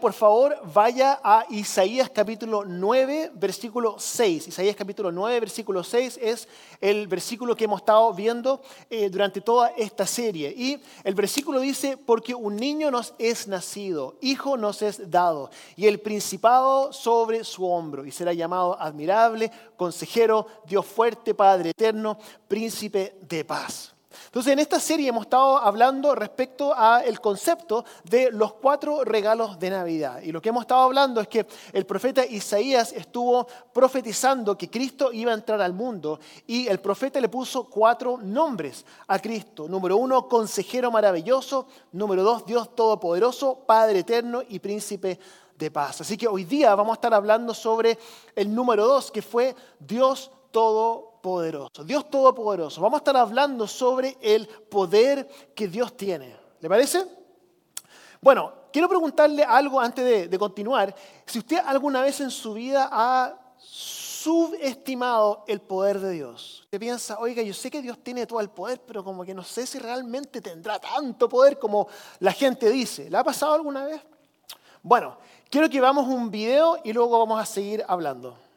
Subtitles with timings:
[0.00, 4.48] Por favor, vaya a Isaías capítulo 9, versículo 6.
[4.48, 6.48] Isaías capítulo 9, versículo 6 es
[6.80, 8.60] el versículo que hemos estado viendo
[8.90, 10.54] eh, durante toda esta serie.
[10.56, 15.86] Y el versículo dice, porque un niño nos es nacido, hijo nos es dado, y
[15.86, 23.18] el principado sobre su hombro, y será llamado admirable, consejero, Dios fuerte, Padre eterno, príncipe
[23.28, 23.97] de paz.
[24.26, 29.70] Entonces, en esta serie hemos estado hablando respecto al concepto de los cuatro regalos de
[29.70, 30.20] Navidad.
[30.22, 35.12] Y lo que hemos estado hablando es que el profeta Isaías estuvo profetizando que Cristo
[35.12, 39.68] iba a entrar al mundo y el profeta le puso cuatro nombres a Cristo.
[39.68, 41.66] Número uno, consejero maravilloso.
[41.92, 45.18] Número dos, Dios todopoderoso, Padre eterno y príncipe
[45.56, 46.00] de paz.
[46.00, 47.98] Así que hoy día vamos a estar hablando sobre
[48.34, 52.80] el número dos, que fue Dios todopoderoso poderoso, Dios todopoderoso.
[52.80, 56.34] Vamos a estar hablando sobre el poder que Dios tiene.
[56.58, 57.04] ¿Le parece?
[58.22, 60.94] Bueno, quiero preguntarle algo antes de, continuar.
[61.26, 66.60] Si usted alguna vez en su vida ha subestimado el poder de Dios.
[66.64, 69.44] Usted piensa, oiga, yo sé que Dios tiene todo el poder, pero como que no
[69.44, 71.88] sé si realmente tendrá tanto poder como
[72.20, 73.10] la gente dice.
[73.10, 74.00] ¿Le ha pasado alguna vez?
[74.82, 75.18] Bueno,
[75.50, 78.47] quiero que veamos un video y luego vamos a seguir hablando.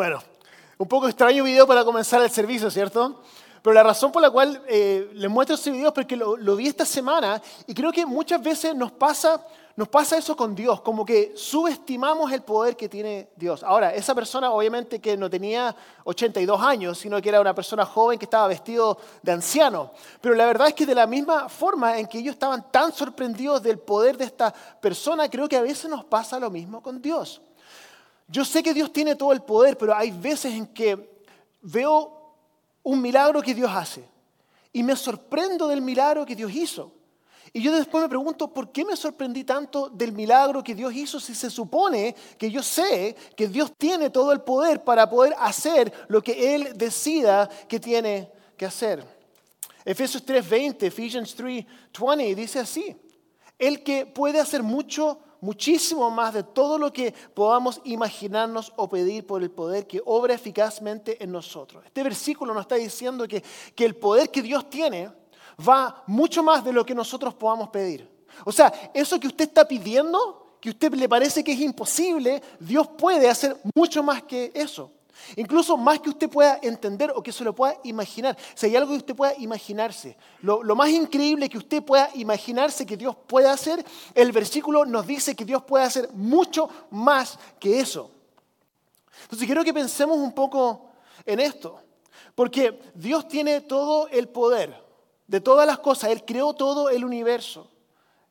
[0.00, 0.22] Bueno,
[0.78, 3.20] un poco extraño video para comenzar el servicio, ¿cierto?
[3.60, 6.68] Pero la razón por la cual eh, les muestro este video es porque lo, vi
[6.68, 9.44] esta semana y creo que muchas veces nos pasa,
[9.76, 13.62] nos pasa eso con Dios, como que subestimamos el poder que tiene Dios.
[13.62, 18.18] Ahora, esa persona obviamente que no tenía 82 años, sino que era una persona joven
[18.18, 19.92] que estaba vestido de anciano.
[20.22, 23.62] Pero la verdad es que de la misma forma en que ellos estaban tan sorprendidos
[23.62, 24.50] del poder de esta
[24.80, 27.42] persona, creo que a veces nos pasa lo mismo con Dios.
[28.30, 31.24] Yo sé que Dios tiene todo el poder, pero hay veces en que
[31.62, 32.36] veo
[32.84, 34.04] un milagro que Dios hace
[34.72, 36.92] y me sorprendo del milagro que Dios hizo.
[37.52, 41.18] Y yo después me pregunto, ¿por qué me sorprendí tanto del milagro que Dios hizo
[41.18, 45.92] si se supone que yo sé que Dios tiene todo el poder para poder hacer
[46.06, 49.04] lo que Él decida que tiene que hacer?
[49.84, 52.96] Efesios 3:20, Ephesians 3:20 dice así,
[53.58, 59.26] el que puede hacer mucho muchísimo más de todo lo que podamos imaginarnos o pedir
[59.26, 61.84] por el poder que obra eficazmente en nosotros.
[61.86, 63.42] Este versículo nos está diciendo que,
[63.74, 65.10] que el poder que Dios tiene
[65.68, 68.08] va mucho más de lo que nosotros podamos pedir.
[68.44, 72.42] O sea, eso que usted está pidiendo, que a usted le parece que es imposible,
[72.58, 74.92] Dios puede hacer mucho más que eso.
[75.36, 78.36] Incluso más que usted pueda entender o que se lo pueda imaginar.
[78.54, 82.96] Si hay algo que usted pueda imaginarse, lo, más increíble que usted pueda imaginarse que
[82.96, 83.84] Dios puede hacer,
[84.14, 88.10] el versículo nos dice que Dios puede hacer mucho más que eso.
[89.22, 90.90] Entonces quiero que pensemos un poco
[91.26, 91.80] en esto,
[92.34, 94.74] porque Dios tiene todo el poder
[95.26, 97.70] de todas las cosas, Él creó todo el universo,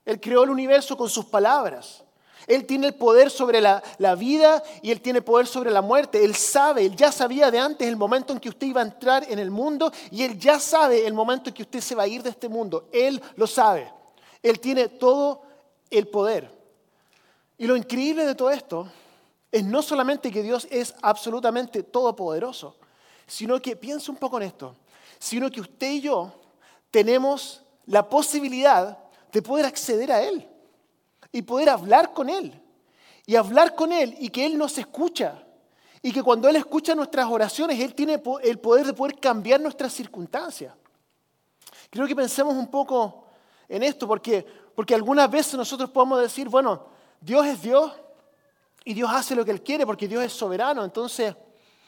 [0.06, 2.04] Él creó el universo con sus palabras.
[2.48, 3.82] Él tiene el poder sobre la,
[4.18, 6.24] vida y Él tiene poder sobre la muerte.
[6.24, 9.26] Él sabe, Él ya sabía de antes el momento en que usted iba a entrar
[9.30, 12.08] en el mundo y Él ya sabe el momento en que usted se va a
[12.08, 12.88] ir de este mundo.
[12.92, 13.92] Él lo sabe.
[14.42, 15.44] Él tiene todo
[15.90, 16.50] el poder.
[17.58, 18.90] Y lo increíble de todo esto
[19.52, 22.76] es no solamente que Dios es absolutamente todopoderoso,
[23.28, 24.76] sino que, piensa un poco en esto,
[25.20, 26.32] sino que usted y yo
[26.90, 28.98] tenemos la posibilidad
[29.32, 30.49] de poder acceder a Él
[31.32, 32.62] y poder hablar con Él.
[33.26, 35.44] Y hablar con Él y que Él nos escucha.
[36.02, 39.94] Y que cuando Él escucha nuestras oraciones, Él tiene el poder de poder cambiar nuestras
[39.94, 40.74] circunstancias.
[41.90, 43.26] Creo que pensemos un poco
[43.68, 44.46] en esto, porque,
[44.76, 46.88] porque algunas veces nosotros podemos decir, bueno,
[47.20, 47.92] Dios es Dios
[48.86, 50.84] y Dios hace lo que Él quiere porque Dios es soberano.
[50.84, 51.36] Entonces,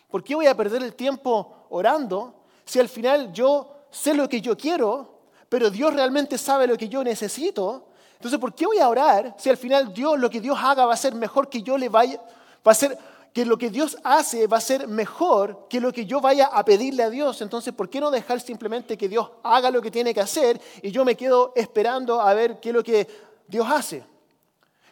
[0.09, 4.41] ¿por qué voy a perder el tiempo orando si al final yo sé lo que
[4.41, 7.88] yo quiero, pero Dios realmente sabe lo que yo necesito?
[8.21, 10.94] Entonces, ¿por qué voy a orar si al final Dios, lo que Dios haga va
[10.94, 12.21] a ser mejor que yo le vaya,
[12.65, 12.95] va a ser
[13.33, 16.63] que lo que Dios hace va a ser mejor que lo que yo vaya a
[16.63, 17.41] pedirle a Dios.
[17.41, 20.91] Entonces, ¿por qué no dejar simplemente que Dios haga lo que tiene que hacer y
[20.91, 23.07] yo me quedo esperando a ver qué es lo que
[23.47, 24.03] Dios hace?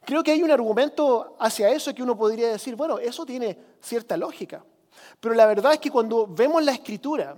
[0.06, 4.18] Creo que hay un argumento hacia eso que uno podría decir, bueno, eso tiene cierta
[4.18, 4.66] lógica.
[5.20, 7.38] Pero la verdad es que cuando vemos la escritura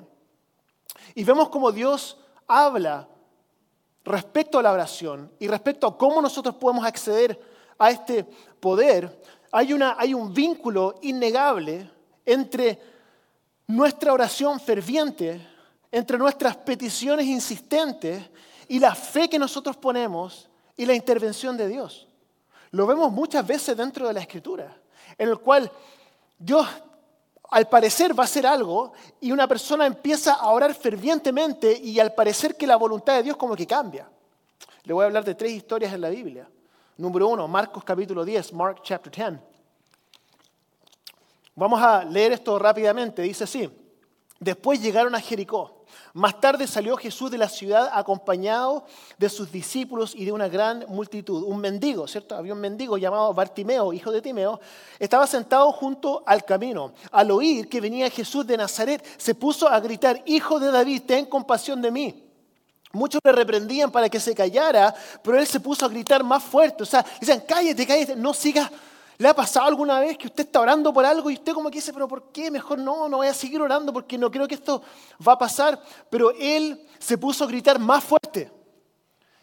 [1.14, 2.18] y vemos cómo Dios
[2.48, 3.10] habla
[4.03, 7.39] respecto a la oración y respecto a cómo nosotros podemos acceder
[7.77, 8.24] a este
[8.59, 9.21] poder,
[9.51, 11.89] hay, una, hay un vínculo innegable
[12.25, 12.80] entre
[13.68, 15.48] nuestra oración ferviente,
[15.92, 18.30] entre nuestras peticiones insistentes
[18.68, 22.07] y la fe que nosotros ponemos y la intervención de Dios.
[22.71, 24.77] Lo vemos muchas veces dentro de la Escritura,
[25.18, 25.69] en el cual
[26.39, 26.68] Dios
[27.51, 32.13] al parecer va a hacer algo y una persona empieza a orar fervientemente y al
[32.13, 34.09] parecer que la voluntad de Dios como que cambia.
[34.83, 36.50] Le voy a hablar de tres historias en la Biblia.
[36.98, 39.42] Número uno, Marcos capítulo 10, Mark chapter 10.
[41.56, 43.21] Vamos a leer esto rápidamente.
[43.21, 43.69] Dice así,
[44.39, 45.81] después llegaron a Jericó.
[46.14, 48.86] Más tarde salió Jesús de la ciudad acompañado
[49.18, 51.44] de sus discípulos y de una gran multitud.
[51.44, 52.36] Un mendigo, ¿cierto?
[52.36, 54.60] Había un mendigo llamado Bartimeo, hijo de Timeo,
[55.00, 56.94] estaba sentado junto al camino.
[57.12, 61.26] Al oír que venía Jesús de Nazaret, se puso a gritar, Hijo de David, ten
[61.26, 62.28] compasión de mí.
[62.94, 66.84] Muchos le reprendían para que se callara, pero él se puso a gritar más fuerte.
[66.84, 68.70] O sea, decían, cállate, cállate, no sigas.
[69.22, 71.78] ¿Le ha pasado alguna vez que usted está orando por algo y usted como que
[71.78, 72.50] dice, pero ¿por qué?
[72.50, 74.82] Mejor no, no voy a seguir orando porque no creo que esto
[75.28, 75.80] va a pasar.
[76.10, 78.52] Pero él se puso a gritar más fuerte.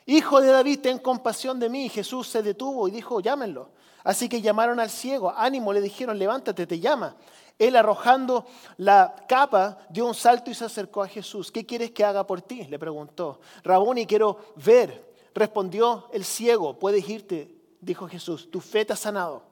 [0.05, 1.89] Hijo de David, ten compasión de mí.
[1.89, 3.71] Jesús se detuvo y dijo, llámenlo.
[4.03, 7.15] Así que llamaron al ciego, ánimo, le dijeron, levántate, te llama.
[7.57, 8.47] Él arrojando
[8.79, 11.53] la capa dio un salto y se acercó a Jesús.
[11.53, 12.65] ¿Qué quieres que haga por ti?
[12.65, 13.39] Le preguntó.
[13.63, 15.15] Raboni, quiero ver.
[15.37, 19.47] Respondió el ciego, puedes irte, dijo Jesús, tu fe te ha sanado.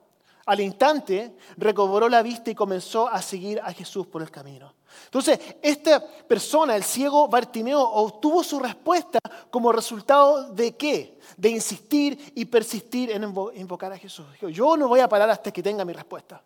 [0.46, 4.72] Al instante recobró la vista y comenzó a seguir a Jesús por el camino.
[5.04, 9.18] Entonces, esta persona, el ciego Bartimeo, obtuvo su respuesta
[9.50, 11.18] como resultado de qué?
[11.36, 13.24] De insistir y persistir en
[13.56, 14.24] invocar a Jesús.
[14.40, 16.40] Yo no voy a parar hasta que tenga mi respuesta.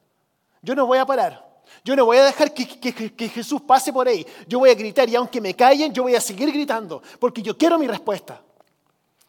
[0.62, 1.49] Yo no voy a parar.
[1.85, 4.26] Yo no voy a dejar que, Jesús pase por ahí.
[4.49, 7.56] Yo voy a gritar y aunque me callen, yo voy a seguir gritando porque yo
[7.56, 8.41] quiero mi respuesta.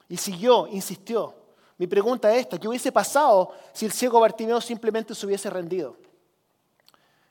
[0.07, 1.40] Y siguió, insistió.
[1.81, 5.97] Mi pregunta es esta, ¿qué hubiese pasado si el ciego Bartimeo simplemente se hubiese rendido?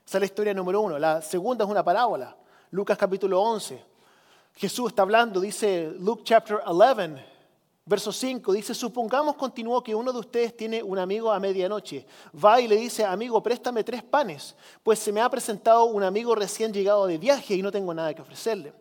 [0.05, 0.99] Esa es la historia número uno.
[0.99, 2.37] La segunda es una parábola.
[2.73, 3.81] Lucas capítulo 11.
[4.57, 7.25] Jesús está hablando, dice Luke chapter 11,
[7.87, 12.05] verso 5, dice, supongamos, continuó, que uno de ustedes tiene un amigo a medianoche.
[12.45, 16.35] Va y le dice, amigo, préstame tres panes, pues se me ha presentado un amigo
[16.35, 18.73] recién llegado de viaje y no tengo nada que ofrecerle.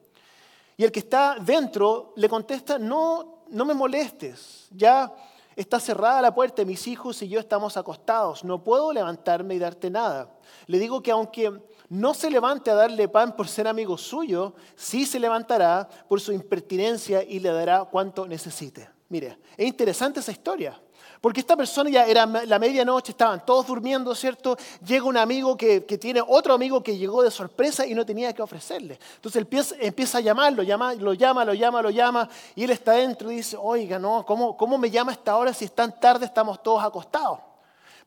[0.77, 5.13] Y el que está dentro le contesta, no, no me molestes, ya
[5.59, 8.45] Está cerrada la puerta, mis hijos y yo estamos acostados.
[8.45, 10.39] No puedo levantarme y darte nada.
[10.67, 11.51] Le digo que aunque
[11.89, 16.31] no se levante a darle pan por ser amigo suyo, sí se levantará por su
[16.31, 18.89] impertinencia y le dará cuanto necesite.
[19.09, 20.79] Mire, es interesante esa historia.
[21.21, 24.55] Porque esta persona ya era la medianoche, estaban todos durmiendo, ¿cierto?
[24.85, 28.41] Llega un amigo que, tiene otro amigo que llegó de sorpresa y no tenía que
[28.41, 28.97] ofrecerle.
[29.15, 32.93] Entonces empieza, empieza a llamarlo, llama, lo llama, lo llama, lo llama, y él está
[32.93, 36.25] dentro y dice, oiga, no, ¿cómo, cómo me llama esta hora si es tan tarde,
[36.25, 37.39] estamos todos acostados?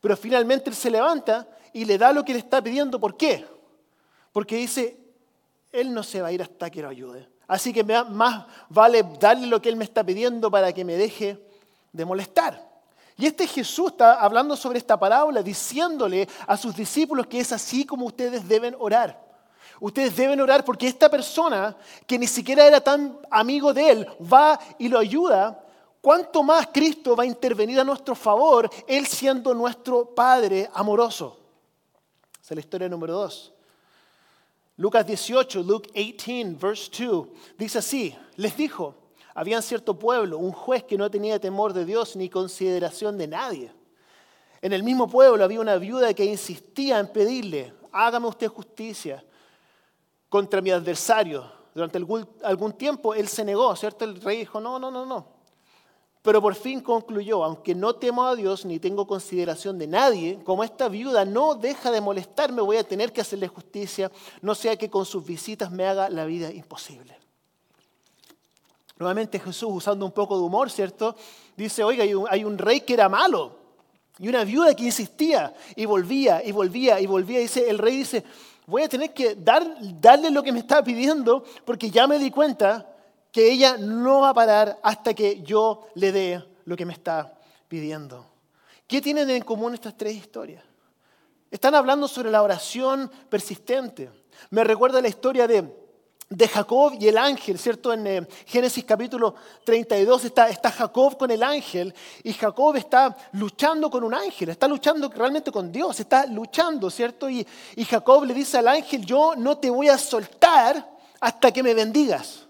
[0.01, 2.99] Pero finalmente él se levanta y le da lo que le está pidiendo.
[2.99, 3.45] ¿Por qué?
[4.33, 4.97] Porque dice,
[5.71, 7.29] él no se va a ir hasta que lo ayude.
[7.47, 11.39] Así que más vale darle lo que él me está pidiendo para que me deje
[11.91, 12.73] de molestar.
[13.15, 17.85] Y este Jesús está hablando sobre esta parábola, diciéndole a sus discípulos que es así
[17.85, 19.21] como ustedes deben orar.
[19.79, 21.75] Ustedes deben orar porque esta persona,
[22.07, 25.63] que ni siquiera era tan amigo de él, va y lo ayuda.
[26.01, 31.39] ¿Cuánto más Cristo va a intervenir a nuestro favor, Él siendo nuestro Padre amoroso?
[32.41, 33.52] Esa es la historia número dos.
[34.77, 37.27] Lucas 18, Luke 18, verse 2,
[37.57, 38.95] dice así, les dijo,
[39.35, 43.27] había en cierto pueblo un juez que no tenía temor de Dios ni consideración de
[43.27, 43.71] nadie.
[44.61, 49.23] En el mismo pueblo había una viuda que insistía en pedirle, hágame usted justicia
[50.29, 51.51] contra mi adversario.
[51.75, 51.99] Durante
[52.43, 54.05] algún tiempo él se negó, ¿cierto?
[54.05, 55.32] El rey dijo, no, no, no, no.
[56.23, 60.63] Pero por fin concluyó, aunque no temo a Dios ni tengo consideración de nadie, como
[60.63, 64.09] esta viuda no deja de molestarme, voy a tener que hacerle justicia,
[64.41, 67.17] no sea que con sus visitas me haga la vida imposible.
[68.97, 71.13] Nuevamente Jesús, usando un poco de humor, ¿cierto?
[71.57, 73.57] Dice, oiga, hay un, rey que era malo.
[74.17, 77.39] Y una viuda que insistía y volvía y volvía y volvía.
[77.39, 78.23] Dice, el rey dice,
[78.65, 82.31] voy a tener que dar, darle lo que me está pidiendo porque ya me di
[82.31, 82.92] cuenta
[83.33, 87.37] que ella no va a parar hasta que yo le dé lo que me está
[87.67, 88.25] pidiendo.
[88.87, 90.63] ¿Qué tienen en común estas tres historias?
[91.51, 94.09] Están hablando sobre la oración persistente.
[94.51, 95.83] Me recuerda la historia de
[96.29, 97.93] de Jacob y el ángel, ¿cierto?
[97.93, 103.89] En eh, Génesis capítulo 32 está, está Jacob con el ángel y Jacob está luchando
[103.89, 107.29] con un ángel, está luchando realmente con Dios, está luchando, ¿cierto?
[107.29, 111.61] Y, y Jacob le dice al ángel, yo no te voy a soltar hasta que
[111.61, 112.47] me bendigas.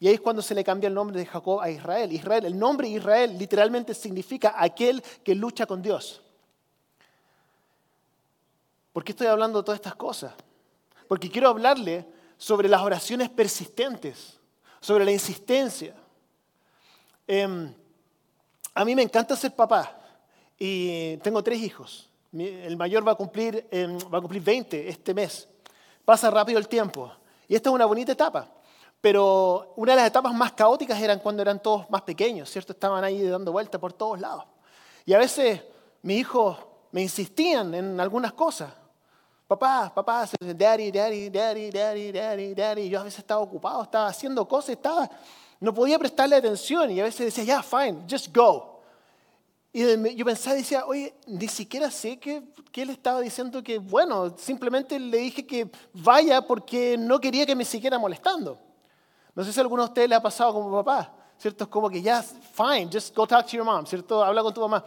[0.00, 2.12] Y ahí es cuando se le cambia el nombre de Jacob a Israel.
[2.12, 6.22] Israel, el nombre Israel literalmente significa aquel que lucha con Dios.
[8.92, 10.32] ¿Por qué estoy hablando de todas estas cosas?
[11.08, 14.38] Porque quiero hablarle sobre las oraciones persistentes,
[14.80, 15.94] sobre la insistencia.
[17.26, 17.74] Em,
[18.74, 20.00] a mí me encanta ser papá
[20.56, 22.08] y tengo tres hijos.
[22.32, 25.48] El mayor va a, cumplir, em, va a cumplir 20 este mes.
[26.04, 27.12] Pasa rápido el tiempo.
[27.48, 28.48] Y esta es una bonita etapa.
[29.00, 32.72] Pero una de las etapas más caóticas eran cuando eran todos más pequeños, ¿cierto?
[32.72, 34.44] Estaban ahí dando vueltas por todos lados.
[35.06, 35.62] Y a veces
[36.02, 36.58] mis hijos
[36.90, 38.72] me insistían en algunas cosas.
[39.46, 42.88] Papá, papá, daddy, daddy, daddy, daddy, daddy, daddy.
[42.88, 45.08] Yo a veces estaba ocupado, estaba haciendo cosas, estaba,
[45.60, 48.82] no podía prestarle atención y a veces decía, ya, fine, just go.
[49.72, 53.78] Y yo pensaba y decía, oye, ni siquiera sé que, que, él estaba diciendo que,
[53.78, 58.67] bueno, simplemente le dije que vaya porque no quería que me siguiera molestando.
[59.38, 61.62] No sé si a alguno de ustedes le ha pasado como papá, ¿cierto?
[61.62, 64.24] Es como que ya, fine, just go talk to your mom, ¿cierto?
[64.24, 64.84] Habla con tu mamá.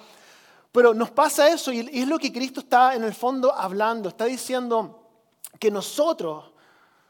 [0.74, 4.10] Pero nos pasa eso y es lo que Cristo está en el fondo hablando.
[4.10, 5.08] Está diciendo
[5.58, 6.52] que nosotros,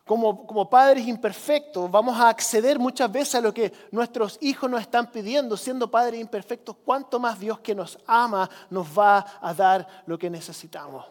[0.05, 4.81] como, como, padres imperfectos, vamos a acceder muchas veces a lo que nuestros hijos nos
[4.81, 6.75] están pidiendo, siendo padres imperfectos.
[6.85, 11.07] ¿Cuánto más Dios que nos ama nos va a dar lo que necesitamos?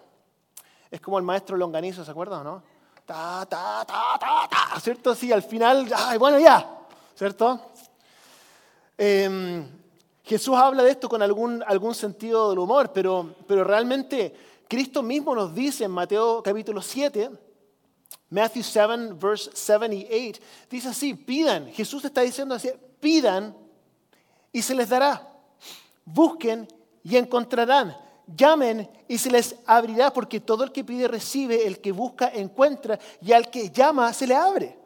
[0.93, 2.80] Es como el maestro Longanizo, ¿se acuerdan o no?
[3.07, 5.15] Ta, ta, ta, ta, ta, ¿cierto?
[5.15, 6.79] Sí, al final, ay, bueno, ya,
[7.17, 7.61] ¿cierto?
[8.97, 9.67] Eh,
[10.31, 14.33] Jesús habla de esto con algún, algún sentido del humor, pero, pero realmente
[14.69, 17.31] Cristo mismo nos dice en Mateo capítulo 7,
[18.29, 20.41] Matthew 7, verse 7 y 8,
[20.71, 23.57] dice así, pidan, Jesús está diciendo así, pidan
[24.53, 25.29] y se les dará,
[26.05, 26.69] busquen
[27.03, 27.97] y encontrarán,
[28.37, 32.99] llamen y se les abrirá, porque todo el que pide recibe, el que busca encuentra
[33.21, 34.79] y al que llama se le abre.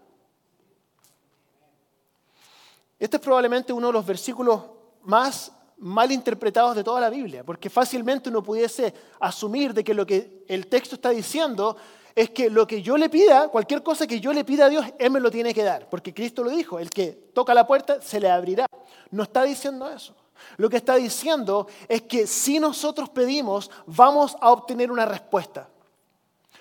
[2.98, 4.62] Este es probablemente uno de los versículos
[5.02, 10.06] más mal interpretados de toda la Biblia, porque fácilmente uno pudiese asumir de que lo
[10.06, 11.76] que el texto está diciendo
[12.14, 14.86] es que lo que yo le pida, cualquier cosa que yo le pida a Dios,
[14.98, 18.00] Él me lo tiene que dar, porque Cristo lo dijo, el que toca la puerta
[18.00, 18.66] se le abrirá.
[19.10, 20.14] No está diciendo eso.
[20.56, 25.68] Lo que está diciendo es que si nosotros pedimos, vamos a obtener una respuesta.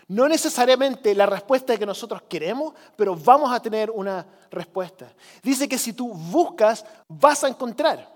[0.08, 5.12] No necesariamente la respuesta que nosotros queremos, pero vamos a tener una respuesta.
[5.42, 8.12] Dice que si tú buscas, vas a encontrar.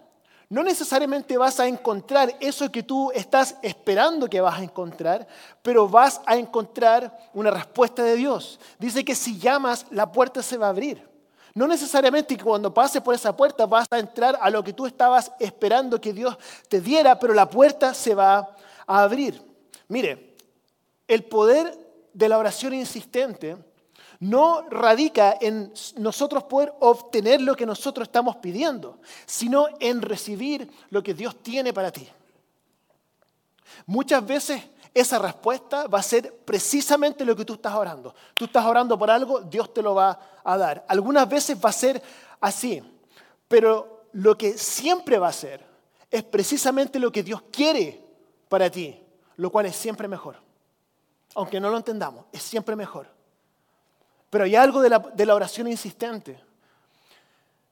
[0.49, 5.27] No necesariamente vas a encontrar eso que tú estás esperando que vas a encontrar,
[5.61, 8.59] pero vas a encontrar una respuesta de Dios.
[8.79, 11.16] Dice que si llamas, la puerta se va a abrir.
[11.57, 14.85] No necesariamente que cuando pases por esa puerta vas a entrar a lo que tú
[14.85, 16.37] estabas esperando que Dios
[16.69, 19.41] te diera, pero la puerta se va a abrir.
[19.87, 20.35] Mire,
[21.07, 21.75] el poder
[22.13, 23.57] de la oración insistente
[24.19, 31.01] no radica en nosotros poder obtener lo que nosotros estamos pidiendo, sino en recibir lo
[31.01, 32.07] que Dios tiene para ti.
[33.87, 34.61] Muchas veces
[34.99, 38.15] esa respuesta va a ser precisamente lo que tú estás orando.
[38.35, 40.85] Tú estás orando por algo, Dios te lo va a dar.
[40.87, 42.01] Algunas veces va a ser
[42.39, 42.81] así,
[43.47, 45.65] pero lo que siempre va a ser
[46.09, 48.03] es precisamente lo que Dios quiere
[48.49, 48.99] para ti,
[49.35, 50.37] lo cual es siempre mejor.
[51.35, 53.07] Aunque no lo entendamos, es siempre mejor.
[54.29, 56.39] Pero hay algo de la, oración insistente.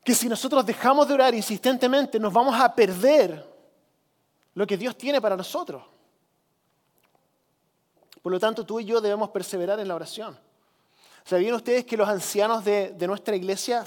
[0.04, 3.44] Que si nosotros dejamos de orar insistentemente, nos vamos a perder
[4.54, 5.82] lo que Dios tiene para nosotros.
[8.26, 10.36] Por lo tanto, tú y yo debemos perseverar en la oración.
[11.24, 13.84] ¿Sabían ustedes que los ancianos de, nuestra iglesia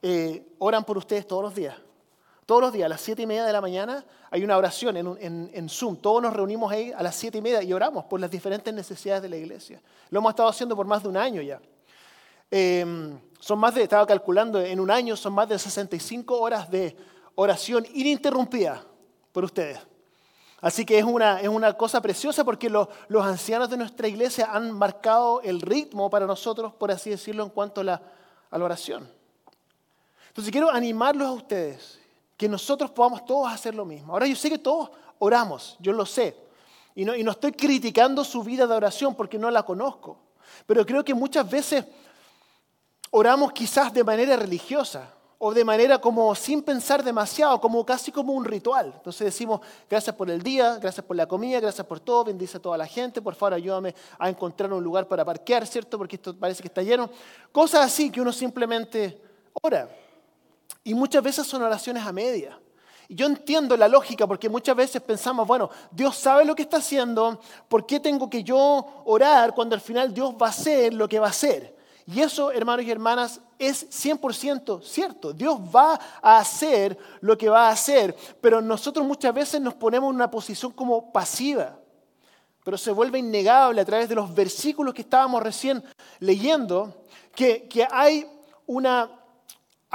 [0.00, 1.76] eh, oran por ustedes todos los días?
[2.46, 5.68] Todos los días, a las siete y media de la mañana, hay una oración en,
[5.68, 5.96] Zoom.
[5.96, 9.24] Todos nos reunimos ahí a las siete y media y oramos por las diferentes necesidades
[9.24, 9.82] de la iglesia.
[10.08, 11.60] Lo hemos estado haciendo por más de un año ya.
[12.50, 16.96] Em, son más de, estaba calculando, en un año son más de 65 horas de
[17.34, 18.86] oración ininterrumpida
[19.32, 19.91] por ustedes.
[20.62, 24.70] Así que es una, es una cosa preciosa porque los ancianos de nuestra iglesia han
[24.70, 28.02] marcado el ritmo para nosotros, por así decirlo, en cuanto a la,
[28.48, 29.10] a la oración.
[30.28, 31.98] Entonces quiero animarlos a ustedes,
[32.36, 34.12] que nosotros podamos todos hacer lo mismo.
[34.12, 36.36] Ahora yo sé que todos oramos, yo lo sé.
[36.94, 40.16] Y no, y no estoy criticando su vida de oración porque no la conozco.
[40.64, 41.84] Pero creo que muchas veces
[43.10, 45.12] oramos quizás de manera religiosa
[45.44, 48.92] o de manera como sin pensar demasiado, como casi como un ritual.
[48.94, 52.60] Entonces decimos, gracias por el día, gracias por la comida, gracias por todo, bendice a
[52.60, 55.98] toda la gente, por favor ayúdame a encontrar un lugar para parquear, ¿cierto?
[55.98, 57.10] Porque esto parece que está lleno.
[57.50, 59.20] Cosas así que uno simplemente
[59.62, 59.88] ora.
[60.84, 62.56] Y muchas veces son oraciones a media.
[63.08, 66.76] Y yo entiendo la lógica porque muchas veces pensamos, bueno, Dios sabe lo que está
[66.76, 71.08] haciendo, ¿por qué tengo que yo orar cuando al final Dios va a hacer lo
[71.08, 71.81] que va a hacer?
[72.06, 75.32] Y eso, hermanos y hermanas, es 100% cierto.
[75.32, 80.10] Dios va a hacer lo que va a hacer, pero nosotros muchas veces nos ponemos
[80.10, 81.78] en una posición como pasiva.
[82.64, 85.82] Pero se vuelve innegable a través de los versículos que estábamos recién
[86.20, 87.04] leyendo,
[87.34, 88.26] que, que hay
[88.66, 89.10] una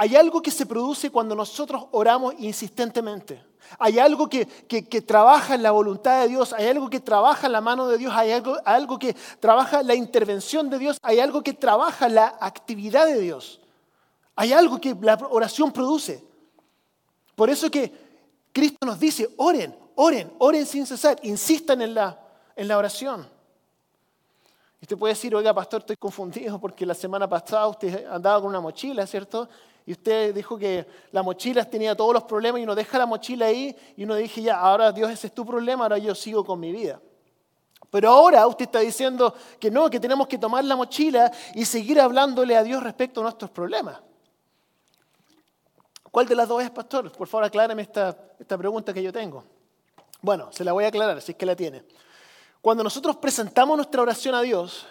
[0.00, 3.42] hay algo que se produce cuando nosotros oramos insistentemente.
[3.78, 4.46] Hay algo que,
[5.06, 8.12] trabaja en la voluntad de Dios, hay algo que trabaja en la mano de Dios,
[8.14, 13.06] hay algo, algo que trabaja la intervención de Dios, hay algo que trabaja la actividad
[13.06, 13.60] de Dios.
[14.36, 16.24] Hay algo que la oración produce.
[17.34, 17.92] Por eso que
[18.52, 22.18] Cristo nos dice, oren, oren, oren sin cesar, insistan en la,
[22.56, 23.28] en la oración.
[24.80, 28.50] Y usted puede decir, oiga, pastor, estoy confundido porque la semana pasada usted andaba con
[28.50, 29.48] una mochila, ¿cierto?
[29.88, 33.46] Y usted dijo que la mochila tenía todos los problemas y uno deja la mochila
[33.46, 36.60] ahí y uno dije, ya, ahora Dios ese es tu problema, ahora yo sigo con
[36.60, 37.00] mi vida.
[37.90, 41.98] Pero ahora usted está diciendo que no, que tenemos que tomar la mochila y seguir
[42.02, 43.98] hablándole a Dios respecto a nuestros problemas.
[46.10, 47.10] ¿Cuál de las dos es, pastor?
[47.10, 49.42] Por favor, aclárame esta, esta pregunta que yo tengo.
[50.20, 51.82] Bueno, se la voy a aclarar, si es que la tiene.
[52.60, 54.86] Cuando nosotros presentamos nuestra oración a Dios,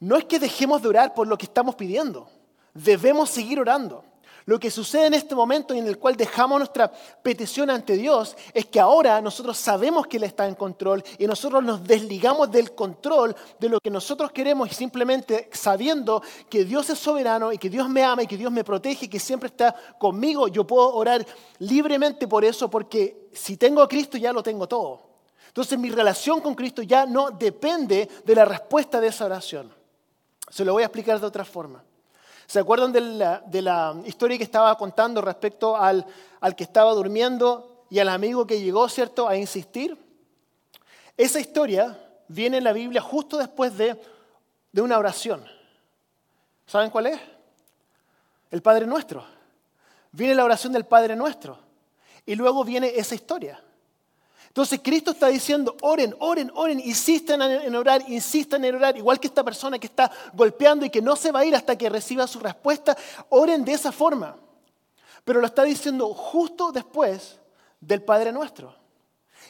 [0.00, 2.28] no es que dejemos de orar por lo que estamos pidiendo
[2.76, 4.04] debemos seguir orando.
[4.46, 8.66] Lo que sucede en este momento en el cual dejamos nuestra petición ante Dios es
[8.66, 13.34] que ahora nosotros sabemos que Él está en control y nosotros nos desligamos del control
[13.58, 17.88] de lo que nosotros queremos y simplemente sabiendo que Dios es soberano y que Dios
[17.88, 21.26] me ama y que Dios me protege y que siempre está conmigo, yo puedo orar
[21.58, 25.06] libremente por eso porque si tengo a Cristo ya lo tengo todo.
[25.48, 29.74] Entonces mi relación con Cristo ya no depende de la respuesta de esa oración.
[30.50, 31.82] Se lo voy a explicar de otra forma.
[32.46, 33.00] ¿Se acuerdan de
[33.62, 36.06] la, historia que estaba contando respecto al,
[36.56, 39.96] que estaba durmiendo y al amigo que llegó, ¿cierto?, a insistir.
[41.16, 44.00] Esa historia viene en la Biblia justo después de,
[44.70, 45.44] de una oración.
[46.66, 47.20] ¿Saben cuál es?
[48.50, 49.24] El Padre Nuestro.
[50.12, 51.58] Viene la oración del Padre Nuestro.
[52.24, 53.60] Y luego viene esa historia.
[54.56, 59.26] Entonces Cristo está diciendo, oren, oren, oren, insistan en orar, insistan en orar, igual que
[59.26, 62.26] esta persona que está golpeando y que no se va a ir hasta que reciba
[62.26, 62.96] su respuesta,
[63.28, 64.34] oren de esa forma.
[65.26, 67.38] Pero lo está diciendo justo después
[67.82, 68.74] del Padre Nuestro.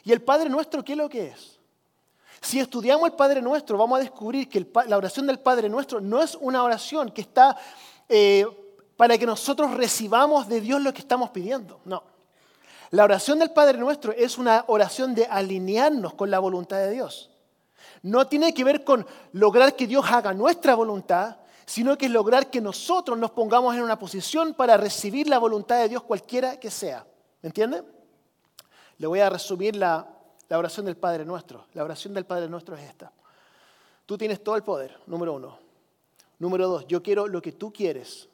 [0.03, 1.61] ¿Y el Padre Nuestro qué es lo que es?
[2.41, 6.21] Si estudiamos el Padre Nuestro, vamos a descubrir que la oración del Padre Nuestro no
[6.21, 7.57] es una oración que está
[8.09, 8.45] eh,
[8.97, 11.79] para que nosotros recibamos de Dios lo que estamos pidiendo.
[11.85, 12.16] No.
[12.91, 17.31] La oración del Padre Nuestro es una oración de alinearnos con la voluntad de Dios.
[18.03, 22.49] No tiene que ver con lograr que Dios haga nuestra voluntad, sino que es lograr
[22.49, 26.71] que nosotros nos pongamos en una posición para recibir la voluntad de Dios cualquiera que
[26.71, 27.05] sea.
[27.43, 27.83] ¿Me entiende?
[28.99, 30.09] Le voy a resumir la,
[30.49, 31.67] la oración del Padre Nuestro.
[31.75, 33.13] La oración del Padre Nuestro es esta.
[34.07, 35.59] Tú tienes todo el poder, número uno.
[36.39, 38.29] Número dos, yo quiero lo que tú quieres.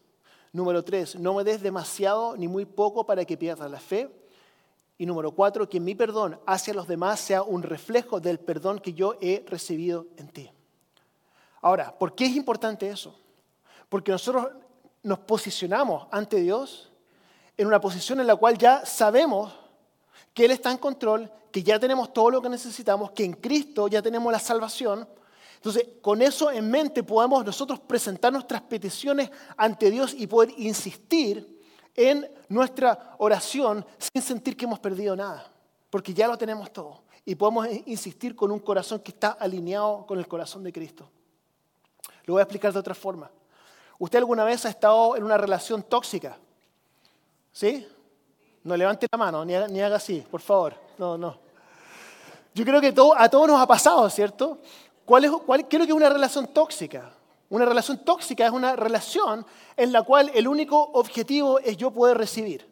[0.52, 4.10] Número tres, no me des demasiado ni muy poco para que pierdas la fe.
[5.02, 8.92] Y número cuatro, que mi perdón hacia los demás sea un reflejo del perdón que
[8.92, 10.48] yo he recibido en ti.
[11.60, 13.12] Ahora, ¿por qué es importante eso?
[13.88, 14.52] Porque nosotros
[15.02, 16.92] nos posicionamos ante Dios
[17.56, 19.52] en una posición en la cual ya sabemos
[20.32, 23.88] que Él está en control, que ya tenemos todo lo que necesitamos, que en Cristo
[23.88, 25.08] ya tenemos la salvación.
[25.56, 31.51] Entonces, con eso en mente podemos nosotros presentar nuestras peticiones ante Dios y poder insistir
[31.94, 35.50] en nuestra oración sin sentir que hemos perdido nada,
[35.90, 40.18] porque ya lo tenemos todo y podemos insistir con un corazón que está alineado con
[40.18, 41.09] el corazón de Cristo.
[42.24, 43.31] Lo voy a explicar de otra forma.
[43.98, 46.37] ¿Usted alguna vez ha estado en una relación tóxica?
[47.52, 47.87] ¿Sí?
[48.64, 50.74] No levante la mano, ni, haga así, por favor.
[50.98, 51.38] No, no.
[52.55, 54.59] Yo creo que a todos nos ha pasado, ¿cierto?
[55.05, 57.12] ¿Cuál es, cuál, ¿Qué es lo que es una relación tóxica?
[57.52, 59.44] Una relación tóxica es una relación
[59.76, 62.66] en la cual el único objetivo es yo poder recibir.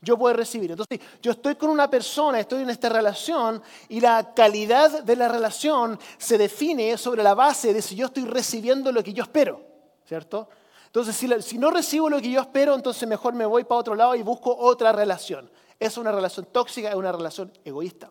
[0.00, 0.70] Yo poder recibir.
[0.70, 5.28] Entonces, yo estoy con una persona, estoy en esta relación y la calidad de la
[5.28, 9.60] relación se define sobre la base de si yo estoy recibiendo lo que yo espero,
[10.06, 10.48] ¿cierto?
[10.86, 13.94] Entonces, si, si no recibo lo que yo espero, entonces mejor me voy para otro
[13.94, 15.50] lado y busco otra relación.
[15.78, 18.08] Es una relación tóxica, es una relación egoísta.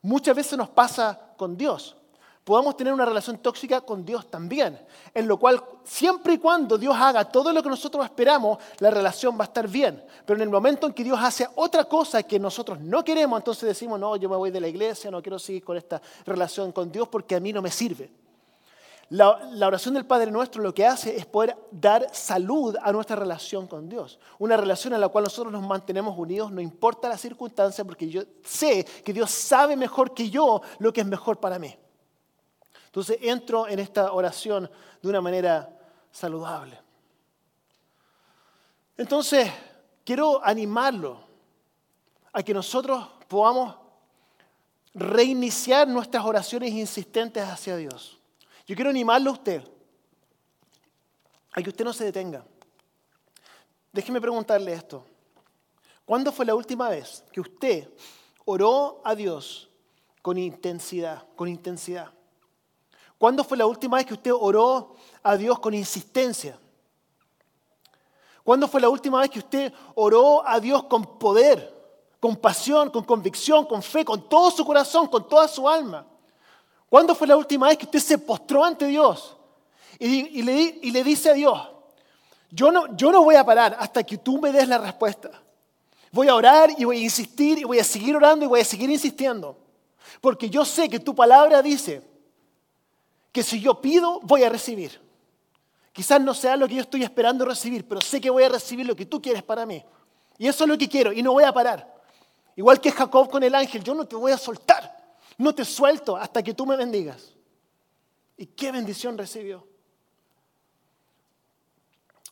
[0.00, 1.97] Muchas veces nos pasa con Dios
[2.48, 4.80] podamos tener una relación tóxica con Dios también,
[5.12, 9.36] en lo cual siempre y cuando Dios haga todo lo que nosotros esperamos, la relación
[9.38, 10.02] va a estar bien.
[10.24, 13.68] Pero en el momento en que Dios hace otra cosa que nosotros no queremos, entonces
[13.68, 16.90] decimos, no, yo me voy de la iglesia, no quiero seguir con esta relación con
[16.90, 18.10] Dios porque a mí no me sirve.
[19.10, 23.16] La, la, oración del Padre Nuestro lo que hace es poder dar salud a nuestra
[23.16, 24.18] relación con Dios.
[24.38, 28.22] Una relación en la cual nosotros nos mantenemos unidos, no importa la circunstancia, porque yo
[28.42, 31.76] sé que Dios sabe mejor que yo lo que es mejor para mí.
[32.88, 34.70] Entonces entro en esta oración
[35.02, 35.68] de una manera
[36.10, 36.80] saludable.
[38.96, 39.50] Entonces,
[40.04, 41.20] quiero animarlo
[42.32, 43.76] a que nosotros podamos
[44.94, 48.18] reiniciar nuestras oraciones insistentes hacia Dios.
[48.66, 49.62] Yo quiero animarlo a usted,
[51.52, 52.44] a que usted no se detenga.
[53.92, 55.04] Déjeme preguntarle esto.
[56.06, 57.88] ¿Cuándo fue la última vez que usted
[58.46, 59.68] oró a Dios
[60.22, 62.17] con intensidad, con intensidad?
[63.18, 66.58] ¿Cuándo fue la última vez que usted oró a Dios con insistencia?
[68.44, 71.74] ¿Cuándo fue la última vez que usted oró a Dios con poder,
[72.20, 76.06] con pasión, con convicción, con fe, con todo su corazón, con toda su alma?
[76.88, 79.36] ¿Cuándo fue la última vez que usted se postró ante Dios
[79.98, 81.60] y, le, dice a Dios,
[82.50, 85.30] yo no, yo no voy a parar hasta que tú me des la respuesta?
[86.12, 88.64] Voy a orar y voy a insistir y voy a seguir orando y voy a
[88.64, 89.58] seguir insistiendo.
[90.20, 92.07] Porque yo sé que tu palabra dice
[93.32, 95.00] que si yo pido, voy a recibir.
[95.92, 98.86] Quizás no sea lo que yo estoy esperando recibir, pero sé que voy a recibir
[98.86, 99.84] lo que tú quieres para mí.
[100.38, 101.92] Y eso es lo que quiero y no voy a parar.
[102.54, 104.96] Igual que Jacob con el ángel, yo no te voy a soltar.
[105.36, 107.34] No te suelto hasta que tú me bendigas.
[108.36, 109.66] ¿Y qué bendición recibió?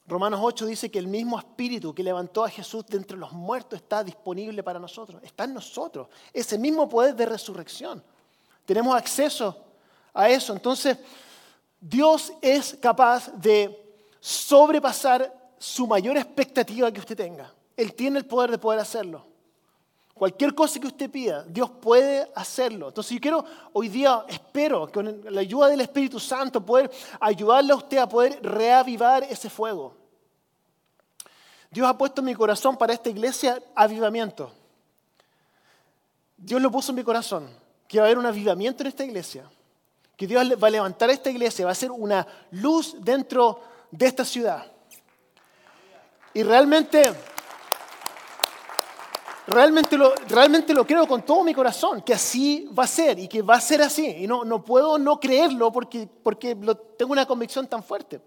[0.06, 3.80] Romanos 8 dice que el mismo espíritu que levantó a Jesús de entre los muertos
[3.80, 5.20] está disponible para nosotros.
[5.24, 6.08] Está en nosotros.
[6.32, 8.04] Ese mismo poder de resurrección.
[8.64, 9.65] Tenemos acceso
[10.16, 10.52] a eso.
[10.54, 10.96] Entonces,
[11.78, 13.86] Dios es capaz de
[14.18, 17.52] sobrepasar su mayor expectativa que usted tenga.
[17.76, 19.26] Él tiene el poder de poder hacerlo.
[20.14, 22.88] Cualquier cosa que usted pida, Dios puede hacerlo.
[22.88, 27.76] Entonces yo quiero, hoy día espero, con la ayuda del Espíritu Santo, poder ayudarle a
[27.76, 29.94] usted a poder reavivar ese fuego.
[31.70, 34.50] Dios ha puesto en mi corazón para esta iglesia avivamiento.
[36.38, 37.50] Dios lo puso en mi corazón,
[37.86, 39.50] que va a haber un avivamiento en esta iglesia
[40.16, 44.24] que Dios va a levantar esta iglesia, va a ser una luz dentro de esta
[44.24, 44.64] ciudad.
[46.32, 47.12] Y realmente,
[49.46, 53.28] realmente lo, realmente lo creo con todo mi corazón, que así va a ser y
[53.28, 54.06] que va a ser así.
[54.06, 56.56] Y no, no puedo no creerlo porque, porque
[56.96, 58.20] tengo una convicción tan fuerte.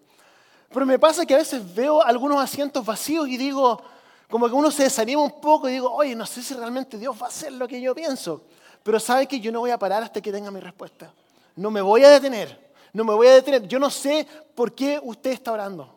[0.71, 3.81] Pero me pasa que a veces veo algunos asientos vacíos y digo,
[4.29, 7.19] como que uno se desanima un poco y digo, oye, no sé si realmente Dios
[7.19, 8.43] va a hacer lo que yo pienso.
[8.83, 11.11] Pero sabe que yo no voy a parar hasta que tenga mi respuesta.
[11.59, 12.71] No me voy a detener.
[12.93, 13.67] No me voy a detener.
[13.67, 15.93] Yo no sé por qué usted está orando.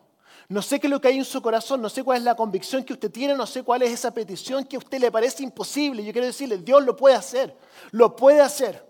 [0.49, 2.35] No sé qué es lo que hay en su corazón, no sé cuál es la
[2.35, 5.41] convicción que usted tiene, no sé cuál es esa petición que a usted le parece
[5.41, 6.03] imposible.
[6.03, 7.55] Yo quiero decirle, Dios lo puede hacer,
[7.91, 8.85] lo puede hacer.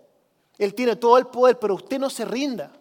[0.57, 2.71] Él tiene todo el poder, pero usted no se rinda.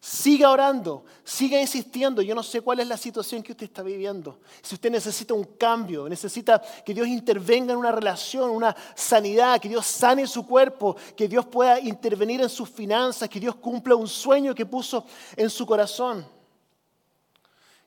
[0.00, 2.22] Siga orando, siga insistiendo.
[2.22, 4.38] Yo no sé cuál es la situación que usted está viviendo.
[4.62, 9.68] Si usted necesita un cambio, necesita que Dios intervenga en una relación, una sanidad, que
[9.68, 14.06] Dios sane su cuerpo, que Dios pueda intervenir en sus finanzas, que Dios cumpla un
[14.06, 16.24] sueño que puso en su corazón.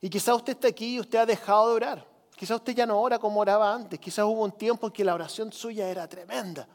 [0.02, 2.08] Y quizás usted está aquí y usted ha dejado de orar.
[2.36, 3.98] Quizás usted ya no ora como oraba antes.
[4.00, 6.68] Quizás hubo un tiempo en que la oración suya era tremenda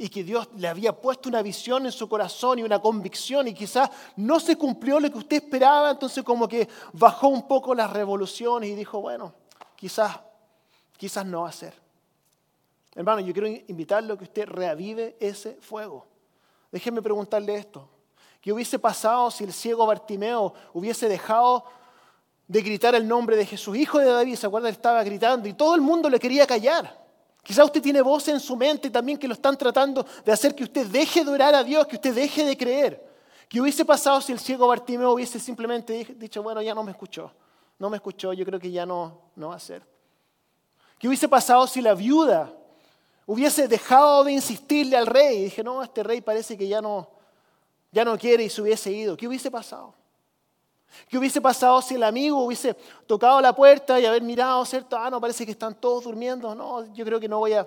[0.00, 3.52] y que Dios le había puesto una visión en su corazón y una convicción y
[3.52, 7.92] quizás no se cumplió lo que usted esperaba, entonces como que bajó un poco las
[7.92, 9.34] revoluciones y dijo, bueno,
[9.76, 10.18] quizás,
[10.96, 11.74] quizás no va a ser.
[12.94, 16.06] Hermano, yo quiero invitarlo a que usted reavive ese fuego.
[16.72, 17.86] Déjeme preguntarle esto.
[18.40, 21.66] ¿Qué hubiese pasado si el ciego Bartimeo hubiese dejado
[22.48, 23.76] de gritar el nombre de Jesús?
[23.76, 24.70] Hijo de David, ¿se acuerda?
[24.70, 27.09] Estaba gritando y todo el mundo le quería callar.
[27.42, 30.64] Quizá usted tiene voces en su mente también que lo están tratando de hacer que
[30.64, 33.10] usted deje de orar a Dios, que usted deje de creer.
[33.48, 37.32] ¿Qué hubiese pasado si el ciego Bartimeo hubiese simplemente dicho, bueno, ya no me escuchó?
[37.78, 39.82] No me escuchó, yo creo que ya no, no va a ser.
[40.98, 42.52] ¿Qué hubiese pasado si la viuda
[43.26, 47.10] hubiese dejado de insistirle al rey y dije, no, este rey parece que ya no,
[47.90, 49.16] ya no quiere y se hubiese ido?
[49.16, 49.94] ¿Qué hubiese pasado?
[51.08, 52.74] ¿Qué hubiese pasado si el amigo hubiese
[53.06, 54.96] tocado la puerta y haber mirado, ¿cierto?
[54.96, 56.54] Ah, no, parece que están todos durmiendo.
[56.54, 57.66] No, yo creo que no voy a,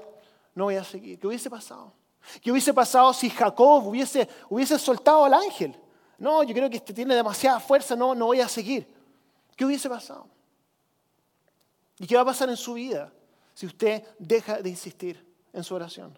[0.55, 1.19] no voy a seguir.
[1.19, 1.93] ¿Qué hubiese pasado?
[2.41, 5.75] ¿Qué hubiese pasado si Jacob hubiese, hubiese soltado al ángel?
[6.17, 8.87] No, yo creo que este tiene demasiada fuerza, no, no voy a seguir.
[9.55, 10.27] ¿Qué hubiese pasado?
[11.99, 13.11] ¿Y qué va a pasar en su vida
[13.53, 16.17] si usted deja de insistir en su oración?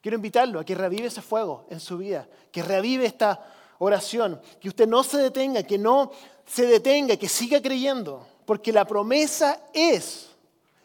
[0.00, 3.40] Quiero invitarlo a que revive ese fuego en su vida, que revive esta
[3.82, 6.12] oración, que usted no se detenga, que no
[6.46, 10.30] se detenga, que siga creyendo, porque la promesa es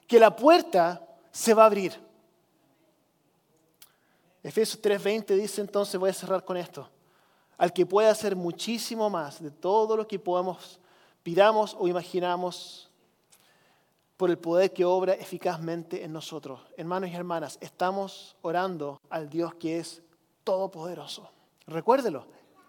[0.07, 1.93] que la puerta se va a abrir.
[4.41, 6.89] Efesios 3:20 dice entonces, voy a cerrar con esto,
[7.57, 10.79] al que puede hacer muchísimo más de todo lo que podamos,
[11.21, 12.89] pidamos o imaginamos
[14.15, 16.61] por el poder que obra eficazmente en nosotros.
[16.75, 20.01] Hermanos y hermanas, estamos orando al Dios que es
[20.43, 21.29] todopoderoso.
[21.67, 22.25] Recuérdelo,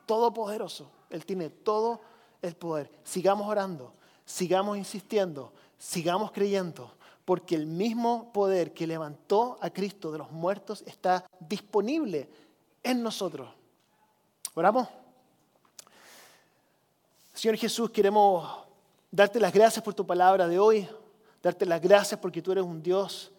[0.08, 0.90] todopoderoso.
[1.10, 2.00] Él tiene todo
[2.42, 2.90] el poder.
[3.04, 3.94] Sigamos orando,
[4.24, 6.92] sigamos insistiendo, sigamos creyendo,
[7.24, 12.28] porque el mismo poder que levantó a Cristo de los muertos está disponible
[12.82, 13.48] en nosotros.
[14.54, 14.88] Oramos.
[17.32, 18.48] Señor Jesús, queremos
[19.12, 20.88] darte las gracias por tu palabra de hoy
[21.42, 23.30] darte las gracias porque tú eres un Dios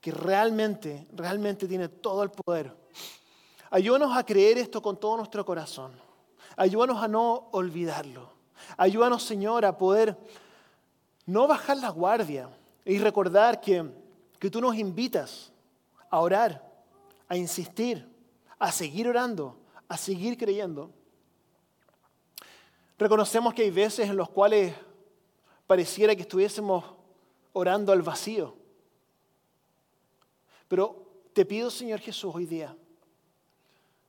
[0.00, 2.74] que realmente, realmente tiene todo el poder.
[3.70, 5.92] Ayúdanos a creer esto con todo nuestro corazón.
[6.56, 8.30] Ayúdanos a no olvidarlo.
[8.76, 10.16] Ayúdanos, Señor, a poder
[11.26, 12.48] no bajar la guardia
[12.84, 13.84] y recordar que,
[14.38, 15.52] que tú nos invitas
[16.10, 16.64] a orar,
[17.28, 18.08] a insistir,
[18.58, 19.56] a seguir orando,
[19.88, 20.90] a seguir creyendo.
[22.98, 24.74] Reconocemos que hay veces en los cuales
[25.66, 26.84] pareciera que estuviésemos
[27.52, 28.54] orando al vacío.
[30.68, 32.76] Pero te pido, Señor Jesús, hoy día,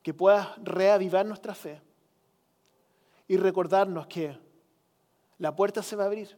[0.03, 1.81] que puedas reavivar nuestra fe
[3.27, 4.37] y recordarnos que
[5.37, 6.37] la puerta se va a abrir,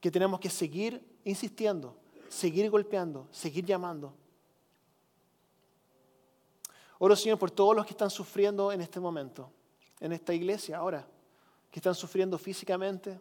[0.00, 1.96] que tenemos que seguir insistiendo,
[2.28, 4.14] seguir golpeando, seguir llamando.
[6.98, 9.50] Oro, Señor, por todos los que están sufriendo en este momento,
[10.00, 11.06] en esta iglesia ahora,
[11.70, 13.20] que están sufriendo físicamente,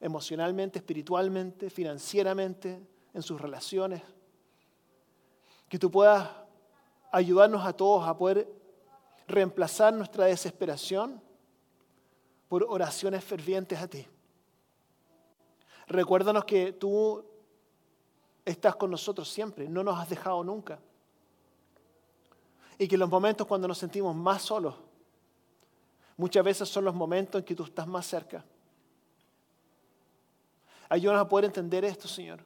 [0.00, 2.80] emocionalmente, espiritualmente, financieramente,
[3.12, 4.02] en sus relaciones.
[5.68, 6.28] Que tú puedas
[7.10, 8.48] ayudarnos a todos a poder
[9.26, 11.20] reemplazar nuestra desesperación
[12.48, 14.06] por oraciones fervientes a ti.
[15.86, 17.24] Recuérdanos que tú
[18.44, 20.78] estás con nosotros siempre, no nos has dejado nunca.
[22.78, 24.74] Y que los momentos cuando nos sentimos más solos,
[26.16, 28.44] muchas veces son los momentos en que tú estás más cerca.
[30.88, 32.40] Ayúdanos a poder entender esto, Señor.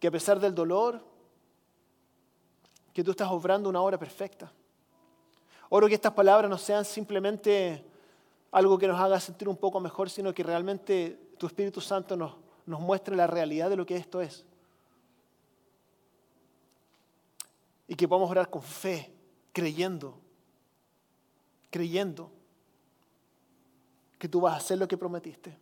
[0.00, 1.04] Que a pesar del dolor,
[2.92, 4.50] que tú estás obrando una obra perfecta.
[5.68, 7.84] Oro que estas palabras no sean simplemente
[8.52, 12.36] algo que nos haga sentir un poco mejor, sino que realmente tu Espíritu Santo nos,
[12.66, 14.44] nos muestre la realidad de lo que esto es.
[17.88, 19.12] Y que podamos orar con fe,
[19.52, 20.18] creyendo,
[21.70, 22.30] creyendo
[24.18, 25.58] que tú vas a hacer lo que prometiste.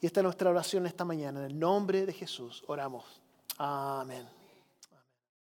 [0.00, 1.40] Y esta es nuestra oración esta mañana.
[1.40, 3.20] En el nombre de Jesús oramos.
[3.58, 4.41] Amén.